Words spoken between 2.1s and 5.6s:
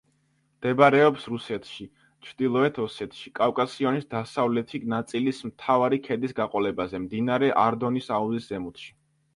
ჩრდილოეთ ოსეთში, კავკასიონის დასავლეთი ნაწილის